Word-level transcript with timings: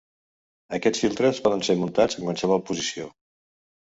Aquests 0.77 1.03
filtres 1.03 1.41
poden 1.47 1.61
ser 1.67 1.75
muntats 1.81 2.17
en 2.21 2.25
qualsevol 2.31 2.65
posició. 2.71 3.07